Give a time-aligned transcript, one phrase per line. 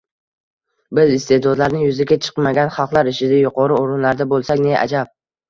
[0.99, 5.15] Biz iste’dodlari yuzaga chiqmagan xalqlar ichida yuqori o‘rinlarda bo‘lsak, ne ajab...